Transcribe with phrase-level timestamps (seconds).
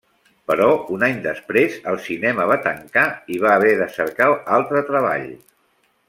[0.51, 3.03] Però un any després el cinema va tancar
[3.35, 5.29] i va haver de cercar altre treball.